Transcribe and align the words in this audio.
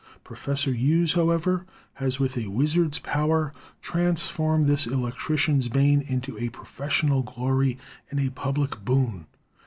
Professor 0.23 0.73
Hughes, 0.73 1.13
however, 1.13 1.63
has, 1.93 2.19
with 2.19 2.35
a 2.35 2.47
wizard's 2.47 2.97
power, 2.97 3.53
trans 3.83 4.27
formed 4.27 4.65
this 4.65 4.87
electrician's 4.87 5.67
bane 5.67 6.01
into 6.07 6.35
a 6.39 6.49
professional 6.49 7.21
glory 7.21 7.77
and 8.09 8.19
a 8.19 8.31
public 8.31 8.83
boon. 8.83 9.27